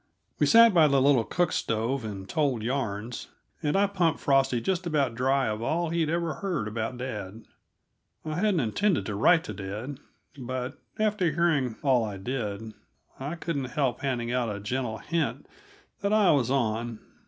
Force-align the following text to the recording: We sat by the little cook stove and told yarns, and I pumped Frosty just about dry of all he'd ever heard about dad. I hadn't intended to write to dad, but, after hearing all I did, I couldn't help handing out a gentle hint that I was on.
We 0.39 0.47
sat 0.47 0.73
by 0.73 0.87
the 0.87 0.99
little 0.99 1.23
cook 1.23 1.51
stove 1.51 2.03
and 2.03 2.27
told 2.27 2.63
yarns, 2.63 3.27
and 3.61 3.77
I 3.77 3.85
pumped 3.85 4.19
Frosty 4.19 4.59
just 4.59 4.87
about 4.87 5.13
dry 5.13 5.45
of 5.47 5.61
all 5.61 5.89
he'd 5.91 6.09
ever 6.09 6.33
heard 6.33 6.67
about 6.67 6.97
dad. 6.97 7.43
I 8.25 8.33
hadn't 8.37 8.61
intended 8.61 9.05
to 9.05 9.13
write 9.13 9.43
to 9.43 9.53
dad, 9.53 9.99
but, 10.35 10.79
after 10.97 11.29
hearing 11.31 11.75
all 11.83 12.03
I 12.03 12.17
did, 12.17 12.73
I 13.19 13.35
couldn't 13.35 13.65
help 13.77 14.01
handing 14.01 14.31
out 14.31 14.49
a 14.49 14.59
gentle 14.59 14.97
hint 14.97 15.45
that 15.99 16.11
I 16.13 16.31
was 16.31 16.49
on. 16.49 16.97